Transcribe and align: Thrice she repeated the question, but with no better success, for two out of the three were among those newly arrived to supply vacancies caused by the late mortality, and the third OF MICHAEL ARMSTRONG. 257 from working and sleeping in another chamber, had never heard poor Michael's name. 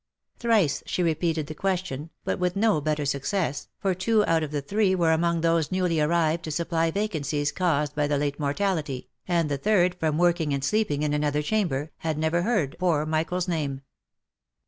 Thrice 0.39 0.81
she 0.87 1.03
repeated 1.03 1.45
the 1.45 1.53
question, 1.53 2.09
but 2.23 2.39
with 2.39 2.55
no 2.55 2.81
better 2.81 3.05
success, 3.05 3.67
for 3.77 3.93
two 3.93 4.25
out 4.25 4.41
of 4.41 4.49
the 4.49 4.59
three 4.63 4.95
were 4.95 5.11
among 5.11 5.41
those 5.41 5.71
newly 5.71 6.01
arrived 6.01 6.43
to 6.45 6.51
supply 6.51 6.89
vacancies 6.89 7.51
caused 7.51 7.93
by 7.93 8.07
the 8.07 8.17
late 8.17 8.39
mortality, 8.39 9.09
and 9.27 9.47
the 9.47 9.59
third 9.59 9.93
OF 9.93 10.01
MICHAEL 10.01 10.07
ARMSTRONG. 10.07 10.17
257 10.17 10.17
from 10.17 10.17
working 10.17 10.53
and 10.55 10.63
sleeping 10.63 11.03
in 11.03 11.13
another 11.13 11.43
chamber, 11.43 11.91
had 11.97 12.17
never 12.17 12.41
heard 12.41 12.75
poor 12.79 13.05
Michael's 13.05 13.47
name. 13.47 13.81